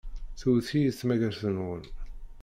Tewwet-iyi 0.39 0.91
tmagart-nwen. 0.99 1.83